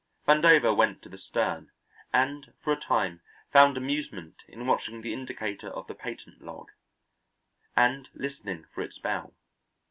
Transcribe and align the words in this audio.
Vandover 0.27 0.75
went 0.75 1.03
to 1.03 1.09
the 1.09 1.17
stern 1.19 1.69
and 2.11 2.53
for 2.63 2.73
a 2.73 2.79
time 2.79 3.21
found 3.53 3.77
amusement 3.77 4.37
in 4.47 4.65
watching 4.65 5.03
the 5.03 5.13
indicator 5.13 5.69
of 5.69 5.85
the 5.85 5.93
patent 5.93 6.41
log, 6.41 6.69
and 7.75 8.09
listening 8.15 8.65
for 8.73 8.81
its 8.81 8.97
bell. 8.97 9.35